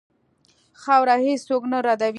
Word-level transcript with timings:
خاوره 0.81 1.15
هېڅ 1.27 1.39
څوک 1.49 1.63
نه 1.71 1.77
ردوي. 1.85 2.09